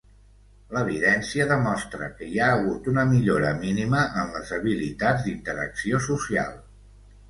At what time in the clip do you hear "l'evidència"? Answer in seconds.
0.77-1.47